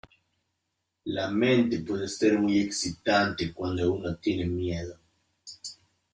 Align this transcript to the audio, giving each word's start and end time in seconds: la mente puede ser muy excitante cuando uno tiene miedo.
la 1.05 1.29
mente 1.29 1.81
puede 1.83 2.07
ser 2.07 2.39
muy 2.39 2.59
excitante 2.59 3.53
cuando 3.53 3.93
uno 3.93 4.15
tiene 4.15 4.47
miedo. 4.47 4.97